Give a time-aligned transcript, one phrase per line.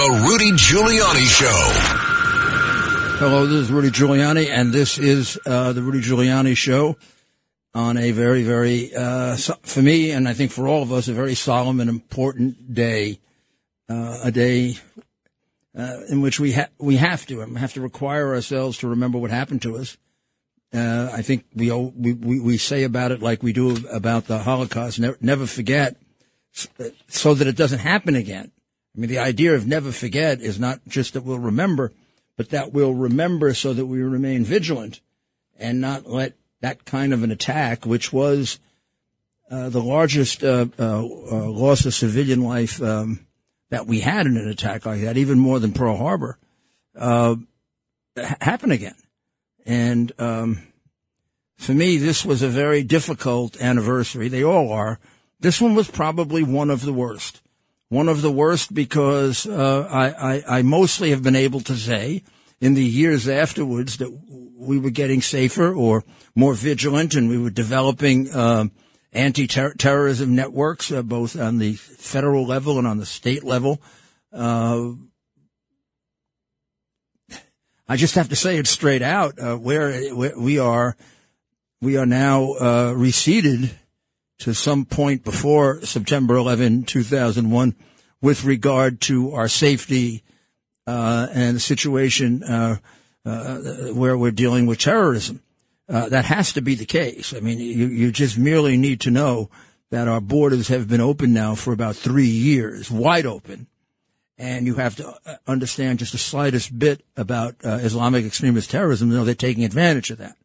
[0.00, 3.18] The Rudy Giuliani Show.
[3.18, 6.96] Hello, this is Rudy Giuliani, and this is uh, the Rudy Giuliani Show
[7.74, 11.12] on a very, very, uh, for me, and I think for all of us, a
[11.12, 13.18] very solemn and important day.
[13.90, 14.76] Uh, a day
[15.78, 19.18] uh, in which we ha- we have to we have to require ourselves to remember
[19.18, 19.98] what happened to us.
[20.72, 24.28] Uh, I think we, all- we we we say about it like we do about
[24.28, 24.98] the Holocaust.
[24.98, 25.96] Never, never forget,
[27.08, 28.50] so that it doesn't happen again.
[29.00, 31.90] I mean, the idea of never forget is not just that we'll remember,
[32.36, 35.00] but that we'll remember so that we remain vigilant
[35.58, 38.60] and not let that kind of an attack, which was
[39.50, 43.26] uh, the largest uh, uh, uh, loss of civilian life um,
[43.70, 46.36] that we had in an attack like that, even more than Pearl Harbor,
[46.94, 47.36] uh,
[48.18, 48.96] happen again.
[49.64, 50.60] And um,
[51.56, 54.28] for me, this was a very difficult anniversary.
[54.28, 54.98] They all are.
[55.38, 57.40] This one was probably one of the worst.
[57.90, 62.22] One of the worst because uh, I, I, I mostly have been able to say
[62.60, 64.10] in the years afterwards that
[64.56, 66.04] we were getting safer or
[66.36, 68.66] more vigilant and we were developing uh,
[69.12, 73.82] anti-terrorism networks, uh, both on the federal level and on the state level.
[74.32, 74.90] Uh,
[77.88, 79.36] I just have to say it straight out.
[79.36, 80.96] Uh, where, where we are,
[81.80, 83.72] we are now uh, receded
[84.40, 87.74] to some point before September 11, 2001,
[88.20, 90.22] with regard to our safety
[90.86, 92.76] uh, and the situation uh,
[93.24, 93.58] uh,
[93.92, 95.42] where we're dealing with terrorism.
[95.88, 97.34] Uh, that has to be the case.
[97.34, 99.50] I mean, you, you just merely need to know
[99.90, 103.66] that our borders have been open now for about three years, wide open.
[104.38, 109.10] And you have to uh, understand just the slightest bit about uh, Islamic extremist terrorism.
[109.10, 110.36] to know they're taking advantage of that.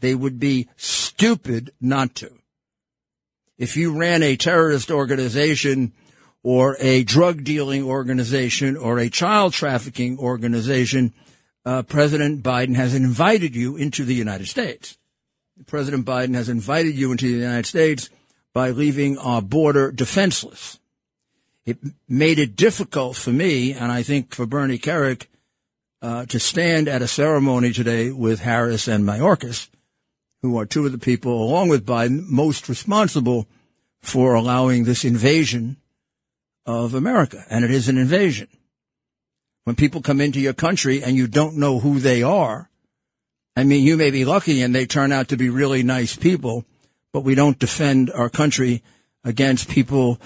[0.00, 2.37] They would be stupid not to.
[3.58, 5.92] If you ran a terrorist organization
[6.44, 11.12] or a drug dealing organization or a child trafficking organization,
[11.64, 14.96] uh, President Biden has invited you into the United States.
[15.66, 18.08] President Biden has invited you into the United States
[18.54, 20.78] by leaving our border defenseless.
[21.66, 25.26] It made it difficult for me, and I think for Bernie Kerik,
[26.00, 29.68] uh, to stand at a ceremony today with Harris and Mayorkas,
[30.42, 33.46] who are two of the people, along with Biden, most responsible
[34.00, 35.76] for allowing this invasion
[36.64, 37.44] of America.
[37.50, 38.48] And it is an invasion.
[39.64, 42.70] When people come into your country and you don't know who they are,
[43.56, 46.64] I mean, you may be lucky and they turn out to be really nice people,
[47.12, 48.82] but we don't defend our country
[49.24, 50.20] against people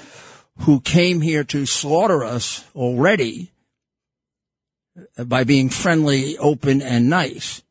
[0.59, 3.51] who came here to slaughter us already
[5.17, 7.63] by being friendly, open, and nice.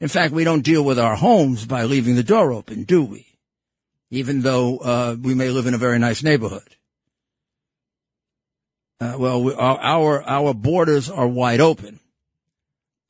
[0.00, 3.26] In fact, we don't deal with our homes by leaving the door open, do we?
[4.10, 6.76] Even though uh, we may live in a very nice neighborhood.
[9.00, 12.00] Uh, well, we, our, our our borders are wide open,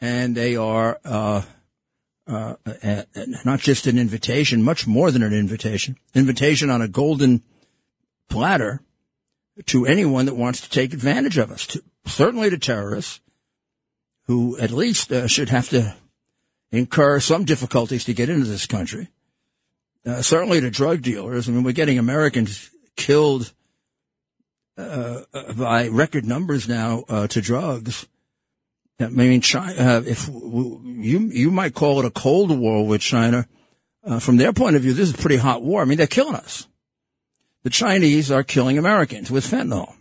[0.00, 1.42] and they are uh,
[2.26, 3.02] uh, uh,
[3.44, 5.96] not just an invitation, much more than an invitation.
[6.14, 7.42] Invitation on a golden
[8.28, 8.82] platter
[9.66, 11.66] to anyone that wants to take advantage of us.
[11.68, 13.20] To, certainly to terrorists,
[14.26, 15.94] who at least uh, should have to
[16.70, 19.08] incur some difficulties to get into this country.
[20.06, 21.48] Uh, certainly to drug dealers.
[21.48, 23.52] I mean, we're getting Americans killed
[24.76, 25.22] uh,
[25.56, 28.06] by record numbers now uh, to drugs.
[29.00, 33.00] I mean, China, uh, if w- you you might call it a cold war with
[33.00, 33.46] China,
[34.04, 35.82] uh, from their point of view, this is a pretty hot war.
[35.82, 36.66] I mean, they're killing us.
[37.62, 39.94] The Chinese are killing Americans with fentanyl.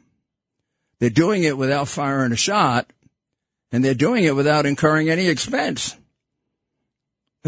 [1.00, 2.92] They're doing it without firing a shot,
[3.72, 5.96] and they're doing it without incurring any expense.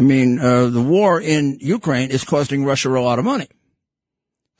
[0.00, 3.48] I mean, uh, the war in Ukraine is costing Russia a lot of money.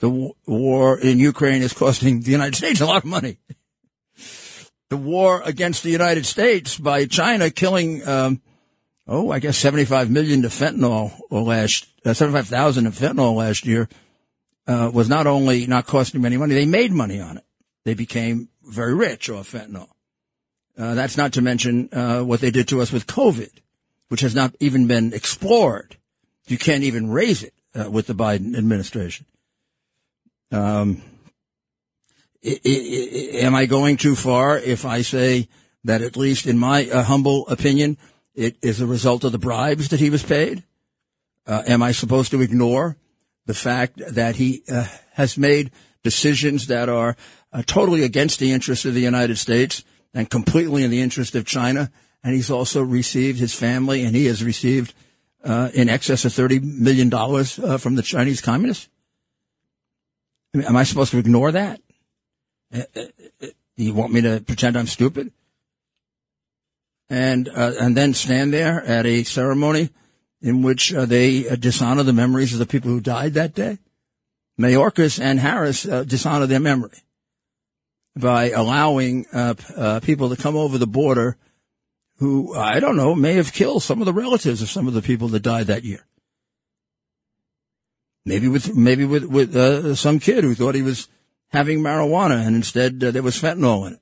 [0.01, 3.39] The w- war in Ukraine is costing the United States a lot of money.
[4.91, 8.43] The war against the United States by China killing, um,
[9.07, 13.89] oh, I guess 75 million to fentanyl last, uh, 75,000 of fentanyl last year,
[14.67, 17.45] uh, was not only not costing them any money, they made money on it.
[17.87, 19.89] They became very rich off fentanyl.
[20.77, 23.53] Uh, that's not to mention, uh, what they did to us with COVID,
[24.11, 25.97] which has not even been explored.
[26.49, 29.25] You can't even raise it, uh, with the Biden administration.
[30.51, 31.03] Um,
[32.45, 35.49] I- I- I- am I going too far if I say
[35.85, 37.99] that at least in my uh, humble opinion,
[38.35, 40.65] it is a result of the bribes that he was paid?
[41.47, 42.97] Uh, am I supposed to ignore
[43.47, 45.71] the fact that he uh, has made
[46.03, 47.17] decisions that are
[47.53, 51.47] uh, totally against the interests of the United States and completely in the interest of
[51.47, 51.93] China?
[52.23, 54.93] And he's also received his family, and he has received
[55.43, 58.89] uh, in excess of thirty million dollars uh, from the Chinese communists.
[60.55, 61.81] I mean, am I supposed to ignore that?
[62.75, 63.01] Uh, uh,
[63.43, 63.47] uh,
[63.77, 65.33] You want me to pretend I'm stupid?
[67.09, 69.91] And, uh, and then stand there at a ceremony
[70.43, 73.79] in which they dishonor the memories of the people who died that day?
[74.61, 77.03] Mayorkas and Harris dishonor their memory
[78.15, 79.25] by allowing
[80.03, 81.37] people to come over the border
[82.21, 85.03] who, I don't know, may have killed some of the relatives of some of the
[85.03, 86.05] people that died that year.
[88.27, 91.09] Maybe with, maybe with, with uh, some kid who thought he was
[91.49, 94.01] having marijuana and instead uh, there was fentanyl in it.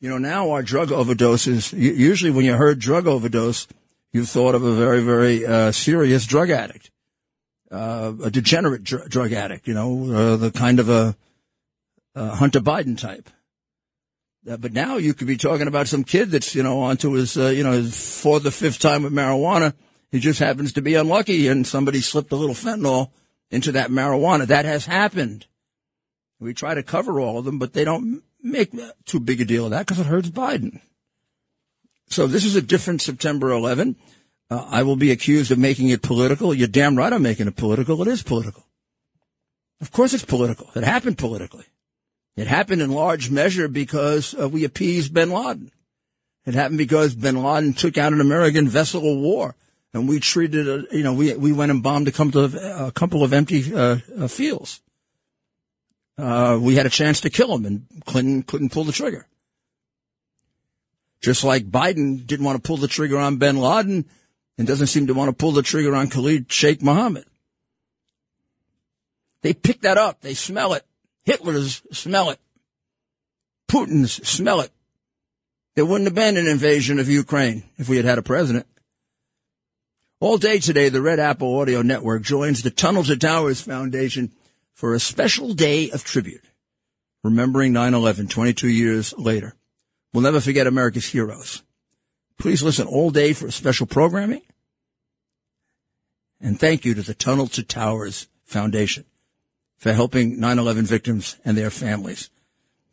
[0.00, 3.68] You know, now our drug overdoses, usually when you heard drug overdose,
[4.12, 6.90] you thought of a very, very uh, serious drug addict,
[7.70, 11.16] uh, a degenerate dr- drug addict, you know, uh, the kind of a,
[12.16, 13.28] Hunter Biden type.
[14.48, 17.36] Uh, but now you could be talking about some kid that's, you know, onto his,
[17.36, 19.72] uh, you know, fourth or fifth time with marijuana.
[20.10, 23.10] He just happens to be unlucky and somebody slipped a little fentanyl
[23.50, 24.46] into that marijuana.
[24.46, 25.46] That has happened.
[26.38, 28.72] We try to cover all of them, but they don't make
[29.06, 30.80] too big a deal of that because it hurts Biden.
[32.08, 33.96] So this is a different September 11.
[34.50, 36.52] Uh, I will be accused of making it political.
[36.52, 38.02] You're damn right I'm making it political.
[38.02, 38.64] It is political.
[39.80, 40.68] Of course it's political.
[40.74, 41.64] It happened politically.
[42.36, 45.70] It happened in large measure because uh, we appeased bin Laden.
[46.46, 49.54] It happened because bin Laden took out an American vessel of war
[49.92, 52.92] and we treated, uh, you know, we, we went and bombed a couple of, a
[52.92, 54.82] couple of empty uh, uh, fields.
[56.18, 59.26] Uh, we had a chance to kill him and Clinton couldn't pull the trigger.
[61.22, 64.04] Just like Biden didn't want to pull the trigger on bin Laden
[64.58, 67.24] and doesn't seem to want to pull the trigger on Khalid Sheikh Mohammed.
[69.42, 70.20] They pick that up.
[70.20, 70.84] They smell it.
[71.24, 72.38] Hitler's smell it.
[73.68, 74.70] Putin's smell it.
[75.74, 78.66] There wouldn't have been an invasion of Ukraine if we had had a president.
[80.20, 84.32] All day today, the Red Apple Audio Network joins the Tunnel to Towers Foundation
[84.72, 86.44] for a special day of tribute,
[87.22, 89.54] remembering 9-11 22 years later.
[90.12, 91.62] We'll never forget America's heroes.
[92.38, 94.42] Please listen all day for special programming.
[96.40, 99.04] And thank you to the Tunnel to Towers Foundation
[99.76, 102.30] for helping 9-11 victims and their families.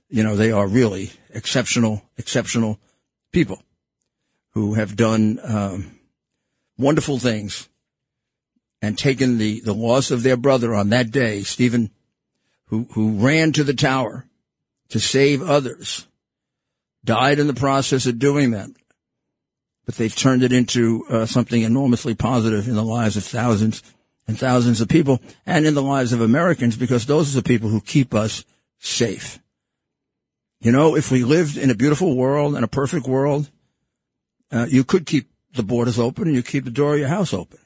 [0.09, 2.79] You know, they are really exceptional, exceptional
[3.31, 3.63] people
[4.51, 5.99] who have done um,
[6.77, 7.69] wonderful things
[8.81, 11.91] and taken the, the loss of their brother on that day, Stephen,
[12.65, 14.25] who, who ran to the tower
[14.89, 16.07] to save others,
[17.03, 18.69] died in the process of doing that.
[19.85, 23.81] But they've turned it into uh, something enormously positive in the lives of thousands
[24.27, 27.69] and thousands of people and in the lives of Americans because those are the people
[27.69, 28.45] who keep us
[28.79, 29.39] safe.
[30.59, 33.49] You know, if we lived in a beautiful world and a perfect world,
[34.51, 37.33] uh, you could keep the borders open and you keep the door of your house
[37.33, 37.59] open.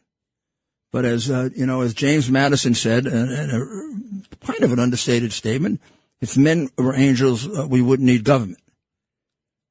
[0.91, 5.33] But as uh, you know, as James Madison said, and, a kind of an understated
[5.33, 5.81] statement,
[6.21, 8.61] if men were angels, uh, we wouldn't need government.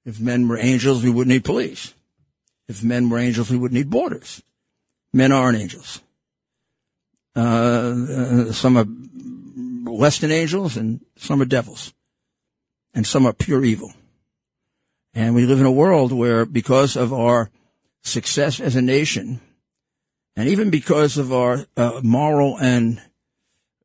[0.05, 1.95] If men were angels, we wouldn't need police.
[2.69, 4.43] If men were angels, we wouldn't need borders.
[5.15, 6.03] Men aren't angels.
[7.37, 8.87] Uh, uh, some are
[9.91, 11.93] less than angels and some are devils.
[12.95, 13.93] And some are pure evil.
[15.15, 17.51] And we live in a world where because of our
[18.03, 19.41] success as a nation,
[20.37, 23.01] and even because of our uh, moral and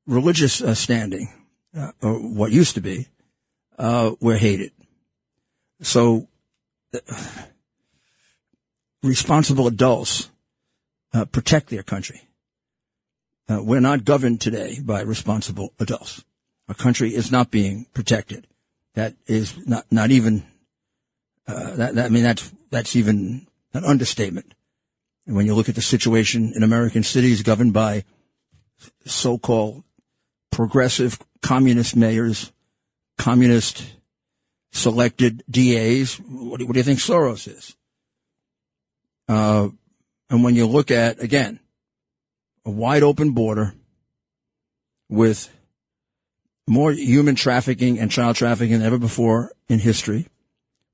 [0.08, 1.30] religious uh, standing,
[1.78, 3.08] uh, or what used to be,
[3.78, 4.72] uh, we're hated.
[5.82, 6.28] So,
[9.04, 10.30] responsible adults
[11.32, 12.29] protect their country.
[13.50, 16.24] Uh, we're not governed today by responsible adults.
[16.68, 18.48] Our country is not being protected.
[18.94, 20.46] That is not not even.
[21.48, 24.54] that, that I mean that's that's even an understatement.
[25.26, 28.04] And when you look at the situation in American cities governed by
[29.06, 29.84] so-called
[30.52, 32.52] progressive communist mayors,
[33.18, 33.84] communist
[34.72, 37.76] selected DAs, what do, what do you think Soros is?
[39.28, 39.70] Uh,
[40.30, 41.60] and when you look at, again,
[42.66, 43.74] a wide open border
[45.10, 45.50] with
[46.68, 50.28] more human trafficking and child trafficking than ever before in history,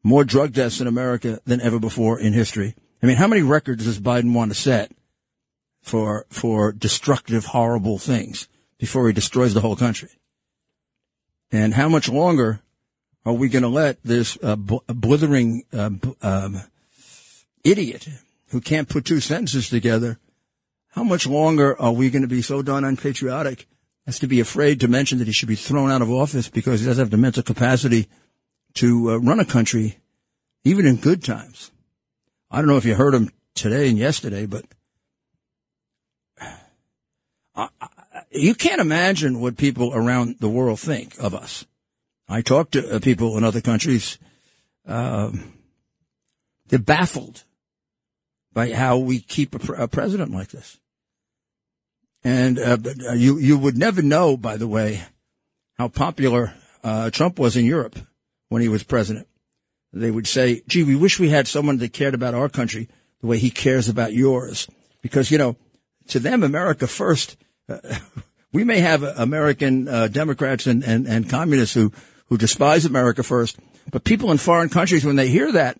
[0.03, 3.86] more drug deaths in America than ever before in history, I mean, how many records
[3.86, 4.91] does Biden want to set
[5.81, 8.48] for for destructive, horrible things
[8.79, 10.10] before he destroys the whole country?
[11.51, 12.62] And how much longer
[13.25, 15.91] are we going to let this uh, blithering uh,
[16.22, 16.62] um,
[17.63, 18.07] idiot
[18.50, 20.17] who can't put two sentences together?
[20.96, 23.68] How much longer are we going to be so done unpatriotic
[24.08, 26.80] as to be afraid to mention that he should be thrown out of office because
[26.80, 28.08] he doesn't have the mental capacity
[28.75, 29.98] to uh, run a country,
[30.64, 31.70] even in good times?
[32.50, 34.64] I don't know if you heard him today and yesterday, but
[36.40, 37.88] I, I,
[38.32, 41.66] you can't imagine what people around the world think of us.
[42.30, 44.18] I talk to uh, people in other countries.
[44.88, 45.56] Um,
[46.68, 47.44] they're baffled
[48.54, 50.80] by how we keep a, a president like this.
[52.25, 52.77] And uh,
[53.08, 55.03] uh, you you would never know, by the way,
[55.77, 58.00] how popular uh, Trump was in Europe
[58.50, 59.27] when he was president.
[59.94, 62.89] They would say, "Gee, we wish we had someone that cared about our country
[63.22, 64.67] the way he cares about yours,"
[65.03, 65.55] because you know,
[66.08, 67.38] to them, America first.
[67.70, 67.77] Uh,
[68.51, 71.94] we may have American uh, Democrats and, and, and communists who
[72.29, 73.60] who despise America first,
[73.91, 75.79] but people in foreign countries, when they hear that,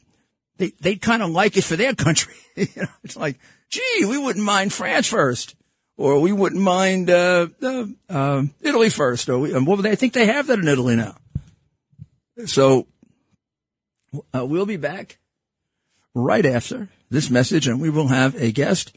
[0.58, 2.36] they they kind of like it for their country.
[2.56, 5.56] you know, it's like, gee, we wouldn't mind France first
[5.98, 9.30] or we wouldn't mind uh, uh, uh, Italy first.
[9.30, 11.16] Or we, well, I think they have that in Italy now.
[12.46, 12.88] So
[14.34, 15.18] uh, we'll be back
[16.14, 18.96] right after this message, and we will have a guest.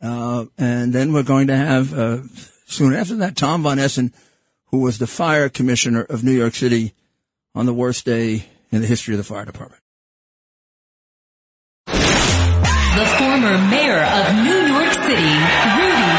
[0.00, 2.18] Uh, and then we're going to have uh,
[2.66, 4.12] soon after that Tom von Essen,
[4.66, 6.92] who was the fire commissioner of New York City
[7.54, 9.80] on the worst day in the history of the fire department.
[11.86, 15.34] The former mayor of New York City, Rudy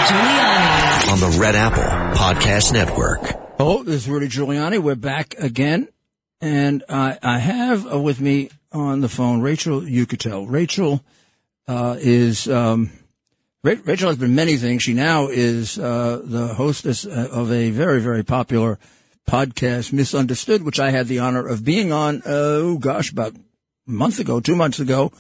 [0.06, 1.12] Giuliani.
[1.12, 1.82] On the Red Apple
[2.16, 3.22] Podcast Network.
[3.58, 4.78] Oh, this is Rudy Giuliani.
[4.78, 5.88] We're back again.
[6.42, 10.46] And I, I have uh, with me on the phone Rachel Uchitel.
[10.48, 11.04] Rachel
[11.68, 12.92] uh, is, um,
[13.64, 14.84] Rachel has been many things.
[14.84, 18.78] She now is uh, the hostess uh, of a very, very popular
[19.28, 23.40] podcast, Misunderstood, which I had the honor of being on, uh, oh gosh, about a
[23.88, 25.12] month ago, two months ago.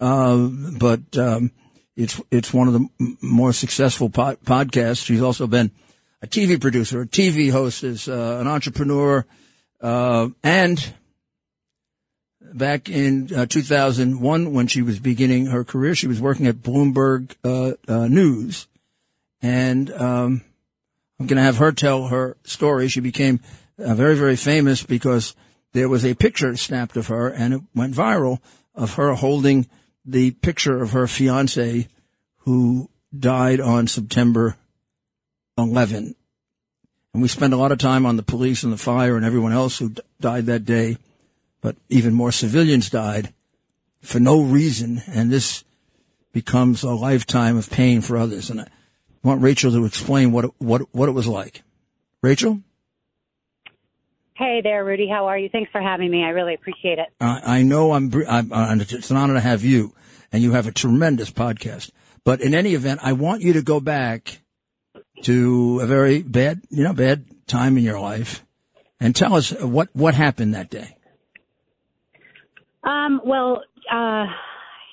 [0.00, 1.52] Uh, but um,
[2.00, 5.04] it's it's one of the m- more successful pod- podcasts.
[5.04, 5.70] She's also been
[6.22, 9.26] a TV producer, a TV host, uh, an entrepreneur,
[9.80, 10.94] uh, and
[12.40, 17.34] back in uh, 2001 when she was beginning her career, she was working at Bloomberg
[17.44, 18.66] uh, uh, News,
[19.42, 20.42] and um,
[21.18, 22.88] I'm going to have her tell her story.
[22.88, 23.40] She became
[23.76, 25.34] very very famous because
[25.72, 28.38] there was a picture snapped of her, and it went viral
[28.74, 29.66] of her holding
[30.10, 31.88] the picture of her fiance
[32.38, 34.56] who died on September
[35.56, 36.14] 11.
[37.12, 39.52] And we spent a lot of time on the police and the fire and everyone
[39.52, 40.96] else who d- died that day.
[41.60, 43.32] But even more civilians died
[44.00, 45.02] for no reason.
[45.08, 45.64] And this
[46.32, 48.48] becomes a lifetime of pain for others.
[48.50, 48.68] And I
[49.22, 51.62] want Rachel to explain what it, what, what it was like.
[52.22, 52.60] Rachel?
[54.34, 55.06] Hey there, Rudy.
[55.06, 55.50] How are you?
[55.50, 56.24] Thanks for having me.
[56.24, 57.08] I really appreciate it.
[57.20, 59.92] I, I know I'm, I'm, it's an honor to have you,
[60.32, 61.90] and you have a tremendous podcast.
[62.24, 64.40] But in any event, I want you to go back
[65.22, 68.44] to a very bad, you know, bad time in your life,
[68.98, 70.96] and tell us what what happened that day.
[72.84, 74.26] Um, well, uh,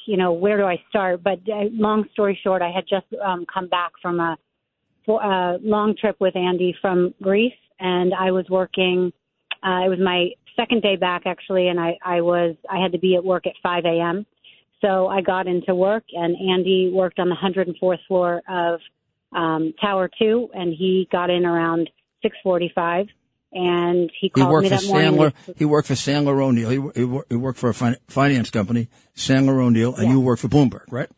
[0.06, 1.24] you know, where do I start?
[1.24, 4.38] But uh, long story short, I had just um, come back from a,
[5.10, 9.12] a long trip with Andy from Greece, and I was working
[9.63, 13.00] uh, it was my second day back actually, and I, I was I had to
[13.00, 14.25] be at work at 5 a.m.
[14.81, 18.79] So I got into work, and Andy worked on the 104th floor of
[19.31, 21.89] um, Tower Two, and he got in around
[22.24, 23.07] 6:45.
[23.53, 25.31] And he called he worked me for that morning.
[25.48, 25.57] Sandler.
[25.57, 26.69] He worked for Sandler O'Neill.
[26.69, 30.12] He, he, he worked for a fin- finance company, Sandler O'Neill, and Yeah.
[30.13, 31.10] you worked for Bloomberg, right?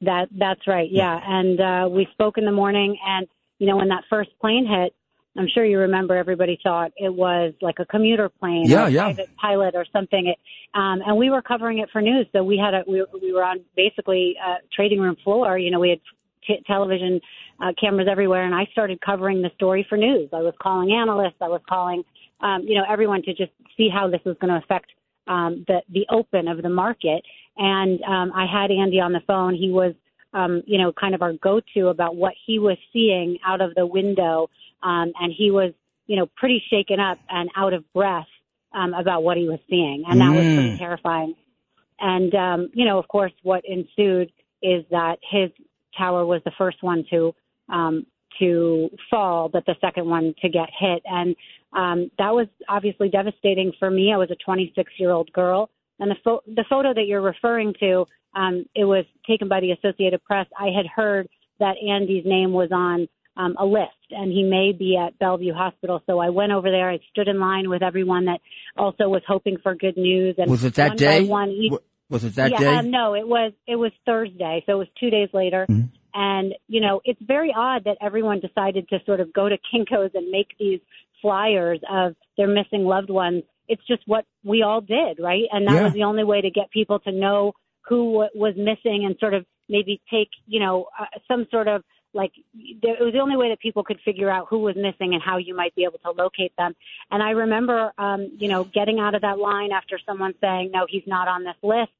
[0.00, 1.18] That that's right, yeah.
[1.22, 3.26] And uh, we spoke in the morning, and
[3.58, 4.94] you know when that first plane hit,
[5.36, 6.16] I'm sure you remember.
[6.16, 9.04] Everybody thought it was like a commuter plane, Yeah, or a yeah.
[9.04, 10.26] private pilot or something.
[10.28, 10.38] It,
[10.78, 13.44] um, and we were covering it for news, so we had a we, we were
[13.44, 15.58] on basically uh, trading room floor.
[15.58, 16.00] You know, we had
[16.46, 17.20] t- television
[17.60, 20.28] uh, cameras everywhere, and I started covering the story for news.
[20.32, 22.04] I was calling analysts, I was calling,
[22.40, 24.90] um, you know, everyone to just see how this was going to affect
[25.26, 27.24] um, the the open of the market.
[27.56, 29.54] And um, I had Andy on the phone.
[29.54, 29.94] He was,
[30.32, 33.86] um, you know, kind of our go-to about what he was seeing out of the
[33.86, 34.50] window,
[34.84, 35.72] um, and he was,
[36.06, 38.26] you know, pretty shaken up and out of breath
[38.74, 40.78] um, about what he was seeing, and that was pretty Mm.
[40.78, 41.34] terrifying.
[42.00, 44.30] And um, you know, of course, what ensued
[44.62, 45.50] is that his
[45.96, 47.34] tower was the first one to
[47.68, 48.06] um,
[48.40, 51.36] to fall, but the second one to get hit, and
[51.72, 54.12] um, that was obviously devastating for me.
[54.12, 57.72] I was a 26 year old girl, and the pho- the photo that you're referring
[57.80, 60.46] to, um, it was taken by the Associated Press.
[60.58, 61.28] I had heard
[61.60, 66.02] that Andy's name was on um, a list, and he may be at Bellevue Hospital.
[66.06, 66.90] So I went over there.
[66.90, 68.40] I stood in line with everyone that
[68.76, 70.36] also was hoping for good news.
[70.38, 71.20] And Was it that one day?
[71.22, 71.72] By one, each,
[72.10, 72.76] Was it that yeah, day?
[72.76, 75.66] Um, no, it was it was Thursday, so it was two days later.
[75.68, 75.90] Mhm.
[76.14, 80.14] And you know, it's very odd that everyone decided to sort of go to Kinkos
[80.14, 80.80] and make these
[81.20, 83.42] flyers of their missing loved ones.
[83.66, 85.44] It's just what we all did, right?
[85.50, 85.84] And that Yeah.
[85.84, 87.54] was the only way to get people to know
[87.88, 91.82] who was missing and sort of maybe take you know uh, some sort of
[92.14, 92.32] like
[92.82, 95.22] there, it was the only way that people could figure out who was missing and
[95.22, 96.74] how you might be able to locate them.
[97.10, 100.86] And I remember, um, you know, getting out of that line after someone saying, no,
[100.88, 101.92] he's not on this list.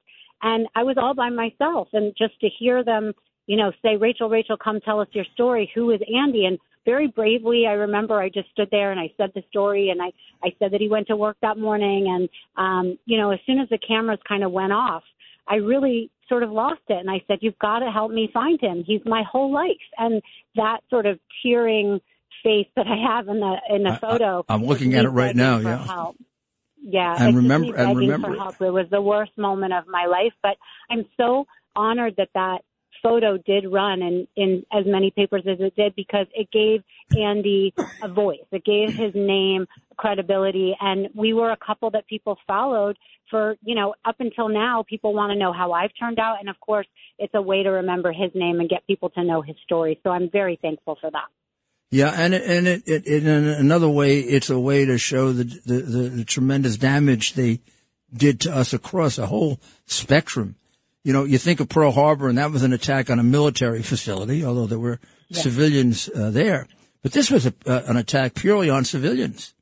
[0.42, 3.12] And I was all by myself and just to hear them,
[3.47, 5.71] you know, say, Rachel, Rachel, come tell us your story.
[5.75, 6.47] Who is Andy?
[6.47, 10.02] And very bravely, I remember I just stood there and I said the story and
[10.02, 12.06] I, I said that he went to work that morning.
[12.09, 15.02] And, um, you know, as soon as the cameras kind of went off,
[15.47, 16.98] I really sort of lost it.
[16.98, 18.84] And I said, You've got to help me find him.
[18.86, 19.70] He's my whole life.
[19.98, 20.22] And
[20.56, 22.00] that sort of tearing
[22.42, 24.44] face that I have in the in the photo.
[24.48, 25.58] I, am looking at it right now.
[25.58, 25.84] Yeah.
[25.84, 26.16] Help.
[26.82, 27.16] Yeah.
[27.18, 28.60] And remember, and remember, help.
[28.60, 30.56] It was the worst moment of my life, but
[30.90, 32.58] I'm so honored that that
[33.02, 36.82] photo did run in, in as many papers as it did because it gave
[37.16, 38.44] Andy a voice.
[38.50, 40.76] It gave his name credibility.
[40.80, 42.96] And we were a couple that people followed
[43.30, 46.37] for, you know, up until now, people want to know how I've turned out.
[46.40, 46.87] And of course,
[47.18, 50.00] it's a way to remember his name and get people to know his story.
[50.02, 51.28] So I'm very thankful for that.
[51.90, 55.44] Yeah, and and it, it, it, in another way, it's a way to show the,
[55.44, 57.61] the, the, the tremendous damage they
[58.12, 60.56] did to us across a whole spectrum
[61.04, 63.82] you know, you think of Pearl Harbor, and that was an attack on a military
[63.82, 64.99] facility, although there were
[65.30, 66.66] civilians uh, there.
[67.04, 69.54] But this was a, uh, an attack purely on civilians,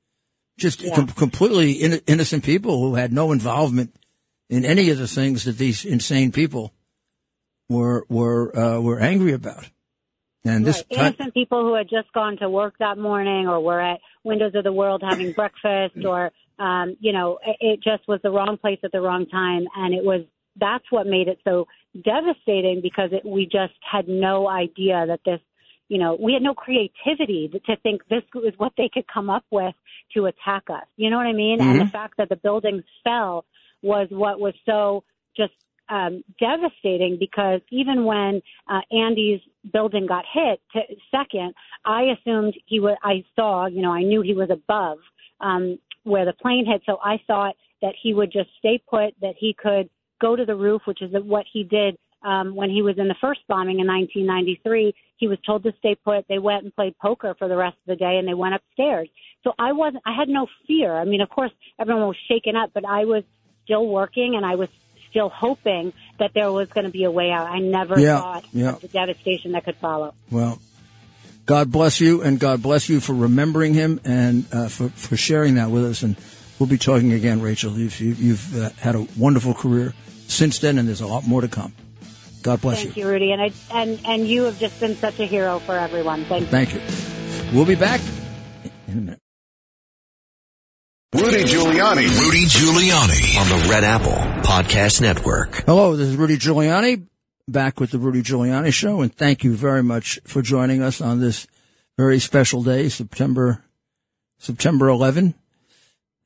[0.58, 0.94] just yeah.
[0.94, 3.96] com- completely in- innocent people who had no involvement
[4.48, 6.72] in any of the things that these insane people
[7.68, 9.68] were were uh, were angry about.
[10.44, 11.06] And this right.
[11.06, 14.62] innocent people who had just gone to work that morning, or were at Windows of
[14.62, 16.30] the World having breakfast, or
[16.60, 20.04] um, you know, it just was the wrong place at the wrong time, and it
[20.04, 20.22] was
[20.60, 21.66] that's what made it so
[22.04, 25.40] devastating because it, we just had no idea that this,
[25.92, 29.44] you know, we had no creativity to think this is what they could come up
[29.50, 29.74] with
[30.14, 30.86] to attack us.
[30.96, 31.58] You know what I mean?
[31.58, 31.68] Mm-hmm.
[31.68, 33.44] And the fact that the buildings fell
[33.82, 35.04] was what was so
[35.36, 35.52] just
[35.90, 40.80] um, devastating because even when uh, Andy's building got hit to
[41.10, 41.52] second,
[41.84, 42.96] I assumed he was.
[43.02, 44.96] I saw, you know, I knew he was above
[45.42, 49.34] um, where the plane hit, so I thought that he would just stay put, that
[49.38, 49.90] he could
[50.22, 53.16] go to the roof, which is what he did um, when he was in the
[53.20, 54.94] first bombing in 1993.
[55.16, 56.26] He was told to stay put.
[56.28, 59.08] They went and played poker for the rest of the day, and they went upstairs.
[59.44, 60.02] So I wasn't.
[60.06, 60.96] I had no fear.
[60.96, 63.24] I mean, of course, everyone was shaken up, but I was
[63.64, 64.68] still working, and I was
[65.10, 67.46] still hoping that there was going to be a way out.
[67.46, 68.72] I never yeah, thought yeah.
[68.72, 70.14] the devastation that could follow.
[70.30, 70.60] Well,
[71.46, 75.54] God bless you, and God bless you for remembering him and uh, for for sharing
[75.54, 76.02] that with us.
[76.02, 76.16] And
[76.58, 77.72] we'll be talking again, Rachel.
[77.72, 79.94] You've, you've uh, had a wonderful career
[80.28, 81.74] since then, and there's a lot more to come.
[82.42, 83.04] God bless Thank you.
[83.04, 86.24] you, Rudy, and I, and and you have just been such a hero for everyone.
[86.24, 86.46] Thank you.
[86.48, 86.80] Thank you.
[87.56, 88.00] We'll be back
[88.88, 89.18] in a minute.
[91.14, 92.08] Rudy Giuliani.
[92.20, 95.64] Rudy Giuliani on the Red Apple Podcast Network.
[95.66, 97.06] Hello, this is Rudy Giuliani
[97.48, 101.20] back with the Rudy Giuliani Show, and thank you very much for joining us on
[101.20, 101.46] this
[101.98, 103.62] very special day, September
[104.38, 105.34] September 11,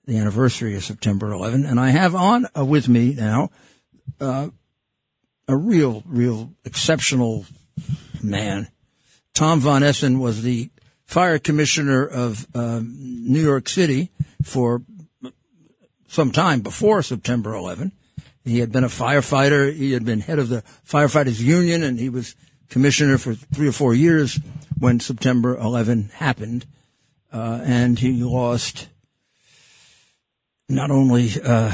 [0.06, 1.66] the anniversary of September 11.
[1.66, 3.50] And I have on uh, with me now
[4.20, 4.48] uh,
[5.48, 7.46] a real, real exceptional
[8.22, 8.68] man.
[9.34, 10.70] Tom Von Essen was the
[11.04, 14.10] fire commissioner of uh, New York City
[14.42, 14.82] for
[16.08, 17.92] some time before September 11.
[18.44, 19.72] He had been a firefighter.
[19.72, 22.34] He had been head of the firefighters union and he was
[22.68, 24.40] commissioner for three or four years
[24.78, 26.66] when September 11 happened.
[27.32, 28.88] Uh, and he lost
[30.68, 31.72] not only uh,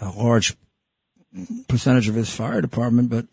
[0.00, 0.56] a large
[1.68, 3.26] percentage of his fire department, but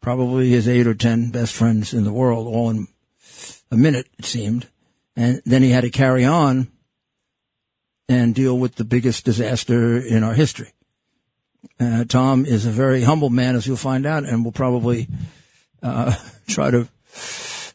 [0.00, 2.88] probably his eight or ten best friends in the world, all in
[3.70, 4.68] a minute, it seemed.
[5.16, 6.68] And then he had to carry on
[8.08, 10.72] and deal with the biggest disaster in our history.
[11.80, 15.08] Uh, Tom is a very humble man, as you'll find out, and will probably
[15.82, 16.14] uh,
[16.46, 16.88] try to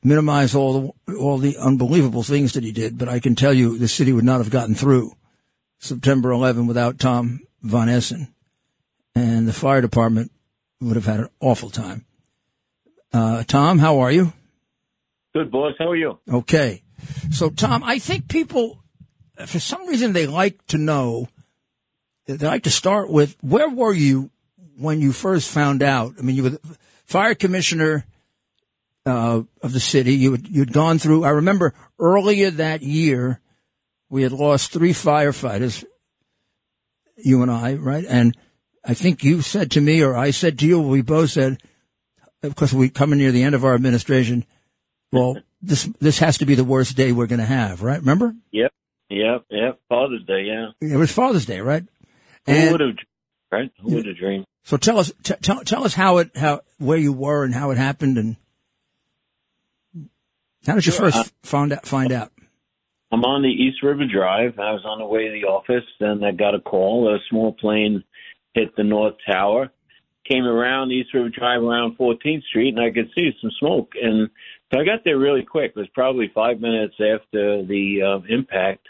[0.04, 2.98] minimize all the all the unbelievable things that he did.
[2.98, 5.16] But I can tell you, the city would not have gotten through
[5.80, 8.34] September 11 without Tom Von Essen
[9.16, 10.32] and the fire department
[10.80, 12.06] would have had an awful time.
[13.14, 14.34] Uh, Tom, how are you?
[15.34, 15.74] Good, boss.
[15.78, 16.20] How are you?
[16.32, 16.84] Okay.
[17.32, 18.84] So, Tom, I think people,
[19.46, 21.28] for some reason, they like to know,
[22.26, 24.30] they like to start with where were you
[24.78, 26.16] when you first found out?
[26.18, 28.06] I mean, you were the fire commissioner
[29.06, 30.14] uh, of the city.
[30.14, 33.40] You had, you'd gone through, I remember earlier that year,
[34.10, 35.86] we had lost three firefighters,
[37.16, 38.06] you and I, right?
[38.08, 38.36] And
[38.84, 41.62] I think you said to me, or I said to you, we both said,
[42.44, 44.46] of course, we coming near the end of our administration.
[45.12, 48.00] Well, this this has to be the worst day we're going to have, right?
[48.00, 48.34] Remember?
[48.52, 48.72] Yep,
[49.10, 49.80] yep, yep.
[49.90, 50.70] Father's Day, yeah.
[50.82, 51.84] It was Father's Day, right?
[52.48, 52.96] And, Who would have,
[53.52, 53.72] right?
[53.82, 54.46] Who would have dreamed?
[54.64, 57.72] So tell us, t- tell tell us how it how where you were and how
[57.72, 58.38] it happened and.
[60.66, 61.12] How did you sure.
[61.12, 61.88] first find out?
[61.88, 62.32] Find out.
[63.12, 64.60] I'm on the East River Drive.
[64.60, 67.14] I was on the way to the office, and I got a call.
[67.14, 68.04] A small plane
[68.54, 69.72] hit the North Tower.
[70.30, 73.94] Came around East River Drive around 14th Street, and I could see some smoke.
[74.02, 74.30] And
[74.72, 75.74] so I got there really quick.
[75.76, 78.88] It was probably five minutes after the uh, impact.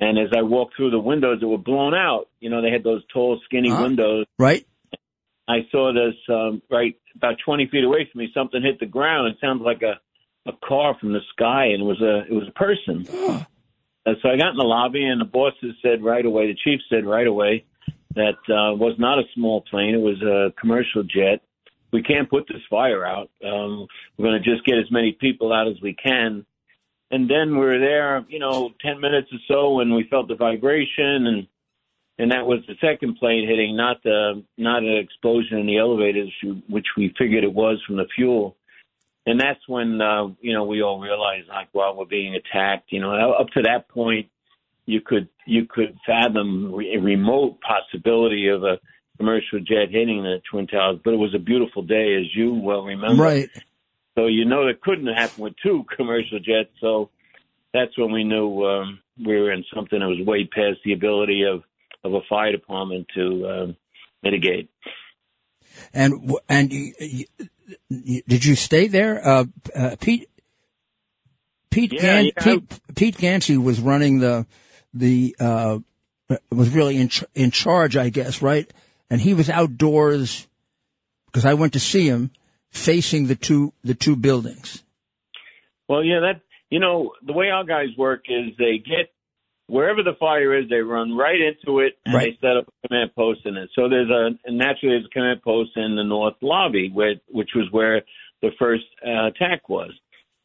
[0.00, 2.84] And as I walked through the windows that were blown out, you know, they had
[2.84, 3.82] those tall, skinny uh-huh.
[3.82, 4.26] windows.
[4.38, 4.66] Right.
[5.48, 8.30] I saw this um, right about 20 feet away from me.
[8.32, 9.28] Something hit the ground.
[9.28, 10.00] It sounded like a
[10.46, 13.06] a car from the sky, and it was a it was a person.
[14.06, 16.48] and so I got in the lobby, and the bosses said right away.
[16.48, 17.64] The chief said right away
[18.14, 19.94] that uh, was not a small plane.
[19.94, 21.42] It was a commercial jet.
[21.92, 23.30] We can't put this fire out.
[23.44, 26.46] Um, we're going to just get as many people out as we can.
[27.10, 30.34] And then we were there, you know, ten minutes or so, and we felt the
[30.34, 31.46] vibration, and
[32.18, 36.32] and that was the second plane hitting, not the not an explosion in the elevators,
[36.68, 38.56] which we figured it was from the fuel
[39.26, 42.92] and that's when uh, you know we all realized like, well, we're being attacked.
[42.92, 44.28] You know, up to that point,
[44.86, 48.78] you could you could fathom a remote possibility of a
[49.16, 52.82] commercial jet hitting the twin towers, but it was a beautiful day, as you well
[52.82, 53.22] remember.
[53.22, 53.48] Right.
[54.16, 56.70] So you know that couldn't happen with two commercial jets.
[56.80, 57.10] So
[57.72, 61.44] that's when we knew um, we were in something that was way past the ability
[61.44, 61.62] of
[62.04, 63.76] of a fire department to um,
[64.22, 64.70] mitigate.
[65.94, 66.70] And and
[67.88, 69.26] did you stay there?
[69.26, 70.28] Uh, uh, Pete
[71.70, 72.42] Pete, yeah, Gan- yeah.
[72.42, 74.46] Pete Pete Ganci was running the
[74.94, 75.78] the uh,
[76.50, 78.70] was really in ch- in charge, I guess, right?
[79.10, 80.46] And he was outdoors
[81.26, 82.30] because I went to see him
[82.70, 84.82] facing the two the two buildings.
[85.88, 89.12] Well, yeah, that you know the way our guys work is they get
[89.72, 92.36] wherever the fire is, they run right into it and right.
[92.40, 93.70] they set up a command post in it.
[93.74, 97.68] So there's a naturally there's a command post in the north lobby, where, which was
[97.70, 98.02] where
[98.42, 99.90] the first uh, attack was.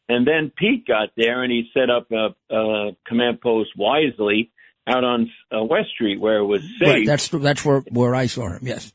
[0.08, 4.50] And then Pete got there and he set up a, a command post wisely
[4.86, 6.88] out on uh, West Street where it was safe.
[6.88, 8.60] Right, that's that's where where I saw him.
[8.62, 8.92] Yes,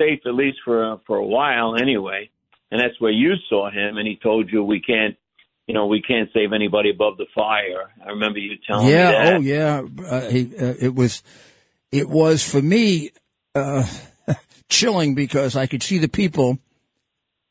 [0.00, 2.30] safe at least for for a while anyway.
[2.70, 5.16] And that's where you saw him, and he told you we can't
[5.66, 7.92] you know, we can't save anybody above the fire.
[8.04, 9.42] I remember you telling yeah, me that.
[9.42, 10.06] Yeah, oh, yeah.
[10.06, 11.22] Uh, he, uh, it was,
[11.90, 13.10] it was for me,
[13.54, 13.86] uh,
[14.68, 16.58] chilling because I could see the people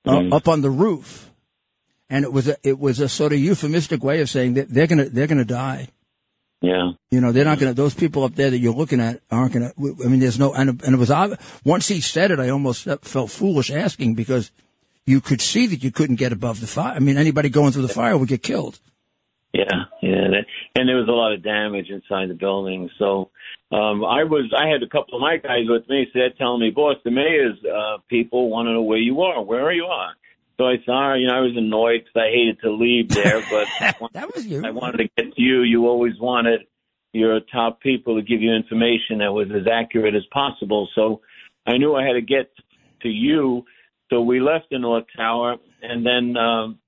[0.06, 0.34] uh, mm.
[0.34, 1.31] up on the roof.
[2.12, 4.86] And it was a, it was a sort of euphemistic way of saying that they're
[4.86, 5.88] gonna, they're gonna die.
[6.62, 6.92] Yeah.
[7.10, 9.72] You know, they're not gonna, those people up there that you're looking at aren't gonna,
[9.80, 12.84] I mean, there's no, and, and it was, obvious once he said it, I almost
[13.02, 14.52] felt foolish asking because
[15.06, 16.94] you could see that you couldn't get above the fire.
[16.94, 18.78] I mean, anybody going through the fire would get killed.
[19.54, 20.28] Yeah, yeah,
[20.76, 22.90] and there was a lot of damage inside the building.
[22.98, 23.32] So
[23.72, 26.62] um, I was, I had a couple of my guys with me, so they're telling
[26.62, 29.44] me, "Boss, the mayor's uh, people want to know where you are.
[29.44, 30.16] Where are you on?"
[30.58, 33.68] So I saw, you know, I was annoyed because I hated to leave there, but
[34.14, 34.66] that was you.
[34.66, 35.62] I wanted to get to you.
[35.62, 36.62] You always wanted
[37.14, 40.88] your top people to give you information that was as accurate as possible.
[40.96, 41.22] So
[41.66, 42.52] I knew I had to get
[43.02, 43.66] to you
[44.12, 46.80] so we left the North Tower, and then um,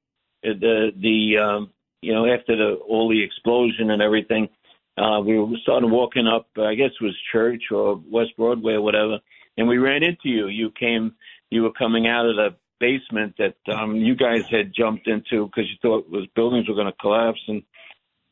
[0.44, 1.72] the the um,
[2.02, 4.50] you know after the all the explosion and everything,
[4.98, 6.48] uh, we started walking up.
[6.58, 9.20] I guess it was Church or West Broadway or whatever,
[9.58, 10.48] and we ran into you.
[10.48, 11.16] You came.
[11.50, 15.70] You were coming out of the basement that um, you guys had jumped into because
[15.70, 17.64] you thought was buildings were going to collapse, and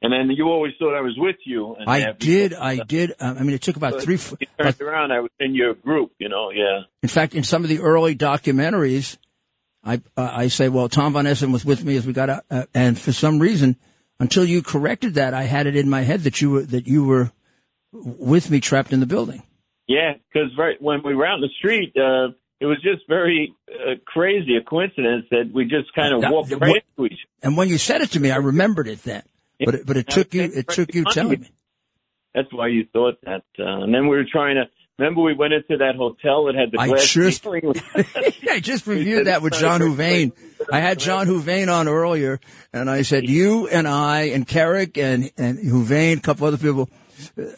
[0.01, 1.75] and then you always thought I was with you.
[1.75, 2.53] And I did.
[2.53, 3.13] I did.
[3.19, 4.15] Um, I mean, it took about but three.
[4.15, 5.11] You turned about, around.
[5.11, 6.11] I was in your group.
[6.19, 6.51] You know.
[6.51, 6.81] Yeah.
[7.01, 9.17] In fact, in some of the early documentaries,
[9.83, 12.43] I uh, I say, well, Tom von Essen was with me as we got out,
[12.49, 13.77] uh, and for some reason,
[14.19, 17.05] until you corrected that, I had it in my head that you were that you
[17.05, 17.31] were
[17.93, 19.43] with me, trapped in the building.
[19.87, 21.95] Yeah, because right when we were out in the street.
[21.95, 26.51] Uh, it was just very uh, crazy a coincidence that we just kind of walked
[26.51, 27.19] right into each.
[27.41, 29.23] And when you said it to me, I remembered it then.
[29.65, 31.49] But it, but it took you it took you telling me.
[32.35, 33.43] That's why you thought that.
[33.59, 34.65] Uh, and then we were trying to
[34.97, 36.91] remember we went into that hotel that had the glass.
[36.91, 37.43] I just,
[38.49, 40.31] I just reviewed that with John Houvain.
[40.71, 42.39] I had John Houvain on earlier,
[42.71, 46.89] and I said you and I and Kerik and and Houvain, a couple other people.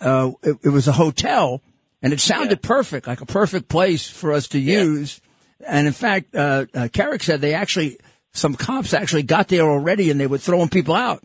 [0.02, 1.62] Uh, it, it was a hotel,
[2.04, 2.68] and it sounded yeah.
[2.68, 5.20] perfect, like a perfect place for us to use.
[5.60, 5.78] Yeah.
[5.78, 7.98] And in fact, uh, uh, Kerik said they actually
[8.34, 11.24] some cops actually got there already, and they were throwing people out.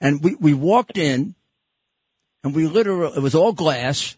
[0.00, 1.34] And we, we walked in
[2.42, 4.16] and we literally, it was all glass.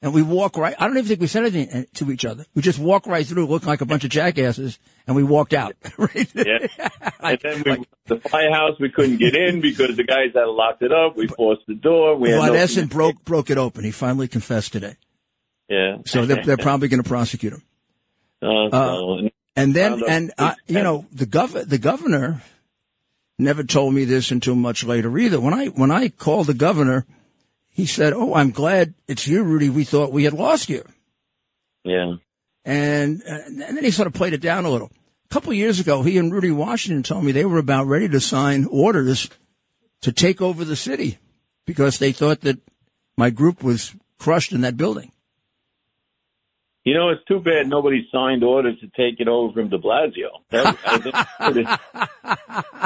[0.00, 2.46] And we walk right, I don't even think we said anything to each other.
[2.54, 5.74] We just walked right through looking like a bunch of jackasses and we walked out.
[5.98, 6.28] right?
[6.34, 6.68] Yeah.
[7.20, 10.44] like, and then we, like, the firehouse, we couldn't get in because the guys had
[10.44, 11.16] locked it up.
[11.16, 12.16] We forced the door.
[12.16, 13.82] We Von Essen broke, broke it open.
[13.82, 14.94] He finally confessed today.
[15.68, 15.98] Yeah.
[16.06, 17.62] So they're, they're probably going to prosecute him.
[18.40, 22.40] Uh, uh, and then, and, uh, you know, the gov, the governor,
[23.38, 25.40] never told me this until much later either.
[25.40, 27.06] When I when I called the governor,
[27.78, 29.68] he said, "Oh, I'm glad it's you, Rudy.
[29.68, 30.84] We thought we had lost you."
[31.84, 32.16] Yeah.
[32.64, 34.90] And, uh, and then he sort of played it down a little.
[35.26, 38.08] A couple of years ago, he and Rudy Washington told me they were about ready
[38.08, 39.30] to sign orders
[40.02, 41.18] to take over the city
[41.66, 42.58] because they thought that
[43.16, 45.12] my group was crushed in that building.
[46.88, 50.40] You know, it's too bad nobody signed orders to take it over from De Blasio.
[50.48, 50.74] That,